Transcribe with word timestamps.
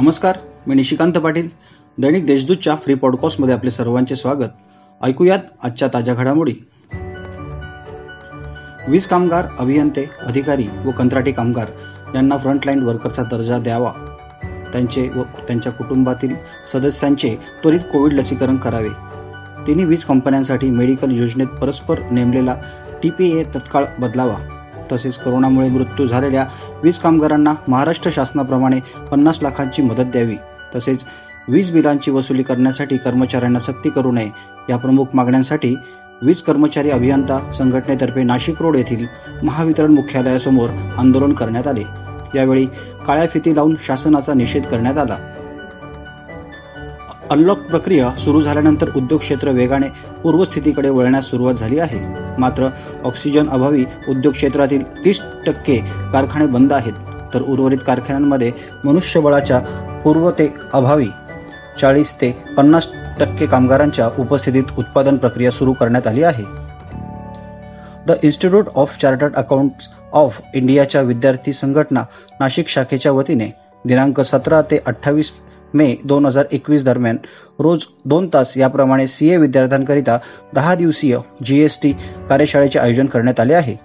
नमस्कार 0.00 0.36
मी 0.66 0.74
निशिकांत 0.74 1.12
पाटील. 1.12 1.48
दैनिक 1.98 2.26
देशदूतच्या 2.26 2.76
फ्री 2.76 2.94
पॉडकास्टमध्ये 2.94 3.54
आपले 3.54 3.70
सर्वांचे 3.70 4.16
स्वागत. 4.16 4.48
ऐकूयात 5.02 5.38
आजच्या 5.62 5.88
ताज्या 5.88 6.14
घडामोडी. 6.14 6.52
वीज 8.88 9.06
कामगार 9.06 9.46
अभियंते 9.58 10.10
अधिकारी 10.20 10.66
व 10.84 10.90
कंत्राटी 10.90 11.32
कामगार 11.32 11.66
यांना 12.14 12.36
फ्रंटलाईन 12.36 12.82
वर्करचा 12.82 13.22
दर्जा 13.22 13.58
द्यावा. 13.58 13.92
त्यांचे 14.72 15.08
व 15.08 15.22
त्यांच्या 15.22 15.72
कुटुंबातील 15.72 16.34
सदस्यांचे 16.66 17.36
त्वरित 17.62 17.80
कोविड 17.80 18.12
लसीकरण 18.12 18.56
करावे. 18.56 18.90
तिन्ही 19.66 19.84
वीज 19.84 20.04
कंपन्यांसाठी 20.04 20.70
मेडिकल 20.70 21.10
योजनेत 21.10 21.46
परस्पर 21.46 21.98
नेमलेला 22.10 22.56
टी 23.02 23.10
पी 23.10 23.40
ए 23.40 23.42
तत्काळ 23.42 23.84
बदलावा. 23.98 24.59
तसेच 24.92 25.18
करोनामुळे 25.18 25.68
मृत्यू 25.68 26.06
झालेल्या 26.06 26.46
वीज 26.82 26.98
कामगारांना 26.98 27.54
महाराष्ट्र 27.68 28.10
शासनाप्रमाणे 28.10 28.80
पन्नास 29.10 29.38
लाखांची 29.42 29.82
मदत 29.82 30.02
द्यावी. 30.02 30.36
तसेच 30.74 31.04
वीज 31.48 31.70
बिलांची 31.70 32.10
वसुली 32.10 32.42
करण्यासाठी 32.42 32.96
कर्मचाऱ्यांना 32.96 33.58
सक्ती 33.58 33.90
करू 33.90 34.12
नये 34.12 34.30
या 34.70 34.76
प्रमुख 34.76 35.06
मागण्यांसाठी 35.14 35.76
वीज 36.22 36.42
कर्मचारी 36.42 36.90
अभियंता 36.90 37.50
संघटनेतर्फे 37.52 38.22
नाशिक 38.22 38.62
रोड 38.62 38.76
येथील 38.76 39.06
महावितरण 39.42 39.92
मुख्यालयासमोर 39.92 40.70
आंदोलन 40.98 41.32
करण्यात 41.32 41.66
आले. 41.66 41.82
यावेळी 42.34 42.66
काळ्या 43.06 43.26
फिती 43.26 43.56
लावून 43.56 43.74
शासनाचा 43.86 44.34
निषेध 44.34 44.64
करण्यात 44.64 44.98
आला. 44.98 45.16
अनलॉक 47.30 47.58
प्रक्रिया 47.58 48.10
सुरू 48.18 48.40
झाल्यानंतर 48.42 48.88
उद्योग 48.96 49.20
क्षेत्र 49.20 49.50
वेगाने 49.50 49.88
पूर्वस्थितीकडे 50.22 50.88
वळण्यास 50.88 51.28
सुरुवात 51.30 51.54
झाली 51.54 51.78
आहे. 51.78 51.98
मात्र 52.38 52.68
ऑक्सिजन 53.04 53.48
अभावी 53.48 53.84
उद्योग 54.08 54.34
क्षेत्रातील 54.34 54.82
तीस 55.04 55.20
टक्के 55.46 55.76
कारखाने 56.12 56.46
बंद 56.46 56.72
आहेत. 56.72 56.92
तर 57.34 57.42
उर्वरित 57.42 57.78
कारखान्यांमध्ये 57.86 58.50
मनुष्यबळाच्या 58.84 59.58
पूर्वते 60.04 60.48
अभावी 60.72 61.06
चाळीस 61.80 62.14
ते 62.20 62.30
पन्नास 62.56 62.88
टक्के 63.20 63.46
कामगारांच्या 63.46 64.08
उपस्थितीत 64.18 64.78
उत्पादन 64.78 65.16
प्रक्रिया 65.16 65.50
सुरू 65.50 65.72
करण्यात 65.72 66.06
आली 66.06 66.22
आहे. 66.22 66.44
The 68.06 68.14
institute 68.22 68.68
of 68.74 68.98
chartered 68.98 69.34
accountants 69.34 69.88
of 70.12 70.40
इंडियाच्या 70.54 71.00
विद्यार्थी 71.00 71.52
संघटना 71.52 72.04
नाशिक 72.40 72.68
शाखेच्या 72.68 73.12
वतीने 73.12 73.50
दिनांक 73.84 74.20
सतरा 74.20 74.60
ते 74.62 74.78
अठ्ठावीस 74.86 75.32
मे 75.74 75.94
दोन 76.04 76.26
हजार 76.26 76.46
एकवीस 76.52 76.84
दरम्यान. 76.84 77.16
रोज 77.58 77.86
दोन 78.04 78.28
तास 78.28 78.56
याप्रमाणे 78.56 79.06
सी 79.06 79.28
ए 79.30 79.36
विद्यार्थ्यांकरिता 79.36 80.18
दहा 80.54 80.74
दिवसीय 80.74 81.16
जी 81.44 81.60
एस 81.64 81.78
टी 81.82 81.92
कार्यशाळेचे 82.28 82.78
आयोजन 82.78 83.06
करण्यात 83.06 83.40
आले 83.40 83.54
आहे. 83.54 83.76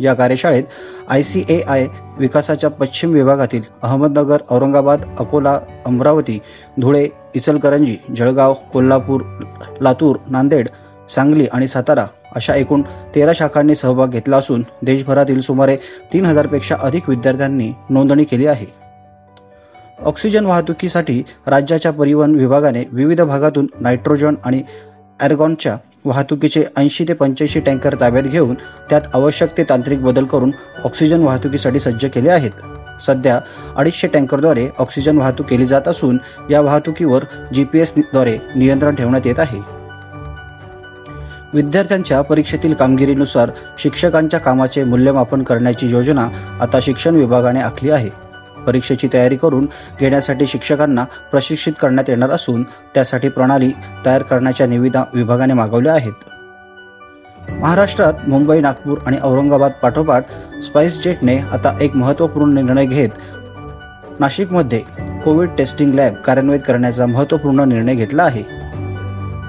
या 0.00 0.12
कार्यशाळेत 0.14 0.64
आय 1.08 1.22
सी 1.22 1.42
ए 1.48 1.60
आय 1.68 1.86
विकासाच्या 2.18 2.70
पश्चिम 2.70 3.12
विभागातील 3.12 3.62
अहमदनगर 3.82 4.42
औरंगाबाद 4.50 5.04
अकोला 5.18 5.58
अमरावती 5.86 6.38
धुळे 6.80 7.08
इचलकरंजी 7.34 7.96
जळगाव 8.16 8.54
कोल्हापूर 8.72 9.22
लातूर 9.80 10.16
नांदेड 10.26 10.68
सांगली 11.08 11.46
आणि 11.52 11.68
सातारा 11.68 12.06
अशा 12.36 12.54
एकूण 12.54 12.82
तेरा 13.14 13.32
शाखांनी 13.34 13.74
सहभाग 13.74 14.08
घेतला 14.08 14.36
असून 14.36 14.64
देशभरातील 14.82 15.40
सुमारे 15.40 15.76
तीन 16.12 16.26
हजारपेक्षा 16.26 16.76
अधिक 16.80 17.08
विद्यार्थ्यांनी 17.08 17.72
नोंदणी 17.90 18.24
केली 18.24 18.46
आहे. 18.46 18.66
ऑक्सिजन 20.06 20.46
वाहतुकीसाठी 20.46 21.22
राज्याच्या 21.46 21.92
परिवहन 21.92 22.34
विभागाने 22.34 22.84
विविध 22.92 23.20
भागातून 23.20 23.66
नायट्रोजन 23.80 24.34
आणि 24.44 24.62
ॲरगॉनच्या 25.20 25.76
वाहतुकीचे 26.04 26.62
ऐंशी 26.76 27.04
ते 27.08 27.12
पंच्याऐंशी 27.12 27.60
टँकर 27.60 27.94
ताब्यात 28.00 28.24
घेऊन 28.24 28.54
त्यात 28.90 29.00
आवश्यक 29.14 29.56
ते 29.56 29.62
तांत्रिक 29.68 30.02
बदल 30.02 30.24
करून 30.24 30.50
ऑक्सिजन 30.84 31.22
वाहतुकीसाठी 31.22 31.80
सज्ज 31.80 32.06
केले 32.06 32.30
आहेत. 32.30 32.50
सध्या 33.00 33.38
अडीचशे 33.76 34.06
टँकरद्वारे 34.06 34.68
ऑक्सिजन 34.78 35.18
वाहतूक 35.18 35.46
केली 35.46 35.64
जात 35.64 35.88
असून 35.88 36.18
या 36.50 36.60
वाहतुकीवर 36.60 37.24
जी 37.52 37.64
पी 37.64 37.80
एसद्वारे 37.80 38.38
नियंत्रण 38.56 38.94
ठेवण्यात 38.94 39.26
येत 39.26 39.40
आहे. 39.40 39.60
विद्यार्थ्यांच्या 41.54 42.20
परीक्षेतील 42.22 42.74
कामगिरीनुसार 42.74 43.50
शिक्षकांच्या 43.78 44.40
कामाचे 44.40 44.84
मूल्यमापन 44.84 45.42
करण्याची 45.42 45.90
योजना 45.90 46.28
आता 46.60 46.78
शिक्षण 46.82 47.14
विभागाने 47.14 47.60
आखली 47.60 47.90
आहे. 47.90 48.27
परीक्षेची 48.68 49.08
तयारी 49.12 49.36
करून 49.36 49.66
घेण्यासाठी 50.00 50.46
शिक्षकांना 50.46 51.04
प्रशिक्षित 51.30 51.72
करण्यात 51.80 52.10
येणार 52.10 52.30
असून 52.30 52.62
त्यासाठी 52.94 53.28
प्रणाली 53.28 53.70
तयार 54.06 54.22
करण्याच्या 54.22 54.66
निविदा 54.66 55.04
विभागाने 55.14 55.52
मागवल्या 55.52 55.94
आहेत. 55.94 56.12
महाराष्ट्रात 57.50 58.28
मुंबई 58.28 58.60
नागपूर 58.60 58.98
आणि 59.06 59.18
औरंगाबाद 59.22 59.72
पाठोपाठ 59.82 60.30
स्पाइस 60.62 61.02
जेटने 61.04 61.38
आता 61.52 61.74
एक 61.80 61.96
महत्त्वपूर्ण 61.96 62.54
निर्णय 62.54 62.86
घेत 62.86 63.08
नाशिकमध्ये 64.20 64.82
कोविड 65.24 65.50
टेस्टिंग 65.58 65.94
लॅब 65.94 66.14
कार्यान्वित 66.14 66.60
करण्याचा 66.66 67.06
महत्त्वपूर्ण 67.06 67.68
निर्णय 67.68 67.94
घेतला 67.94 68.22
आहे. 68.22 68.42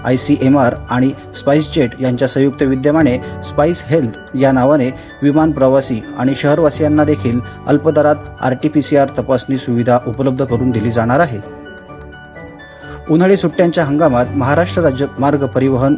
आय 0.05 0.17
सी 0.17 0.37
एम 0.41 0.59
आर 0.59 0.75
आणि 0.89 1.11
स्पाईसजेट 1.35 1.91
यांच्या 2.01 2.27
संयुक्त 2.27 2.63
विद्यमाने 2.63 3.17
स्पाईस 3.43 3.83
हेल्थ 3.85 4.37
या 4.37 4.51
नावाने 4.51 4.89
विमान 5.21 5.51
प्रवासी 5.51 6.01
आणि 6.17 6.35
शहरवासियांना 6.35 7.03
देखील 7.03 7.39
अल्पदरात 7.67 8.15
R 8.41 8.53
T 8.53 8.69
P 8.69 8.81
C 8.81 8.97
R 8.97 9.09
तपासणी 9.17 9.57
सुविधा 9.57 9.99
उपलब्ध 10.07 10.45
करून 10.45 10.71
दिली 10.71 10.91
जाणार 10.91 11.19
आहे. 11.19 11.39
उन्हाळी 13.09 13.37
सुट्ट्यांच्या 13.37 13.83
हंगामात 13.83 14.25
महाराष्ट्र 14.35 14.81
राज्य 14.81 15.05
मार्ग 15.19 15.45
परिवहन 15.45 15.95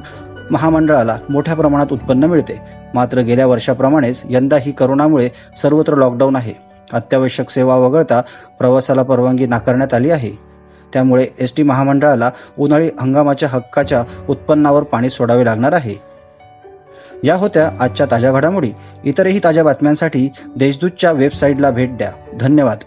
महामंडळाला 0.51 1.17
मोठ्या 1.29 1.55
प्रमाणात 1.55 1.87
उत्पन्न 1.91 2.23
मिळते. 2.23 2.61
मात्र 2.93 3.19
गेल्या 3.19 3.47
वर्षाप्रमाणेच 3.47 4.21
यंदाही 4.29 4.71
करोनामुळे 4.71 5.29
सर्वत्र 5.57 5.95
लॉकडाऊन 5.95 6.35
आहे. 6.35 6.53
अत्यावश्यक 6.93 7.49
सेवा 7.49 7.75
वगळता 7.75 8.21
प्रवासाला 8.59 9.03
परवानगी 9.03 9.45
नाकारण्यात 9.45 9.93
आली 9.93 10.09
आहे. 10.09 10.50
त्यामुळे 10.93 11.27
एस 11.39 11.53
टी 11.55 11.63
महामंडळाला 11.63 12.31
उन्हाळी 12.59 12.89
हंगामाच्या 12.99 13.49
हक्काच्या 13.49 14.03
उत्पन्नावर 14.29 14.83
पाणी 14.83 15.09
सोडावे 15.09 15.45
लागणार 15.45 15.71
आहे. 15.71 15.95
या 17.23 17.35
होत्या 17.35 17.71
आजच्या 17.79 18.07
ताज्या 18.11 18.31
घडामोडी. 18.31 18.71
इतरही 19.03 19.39
ताज्या 19.43 19.63
बातम्यांसाठी 19.63 20.29
देशदूतच्या 20.55 21.11
वेबसाईटला 21.11 21.69
भेट 21.69 21.97
द्या. 21.97 22.11
धन्यवाद. 22.39 22.77